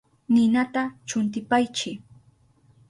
Ninata 0.33 0.83
chuntipaychi. 1.07 1.91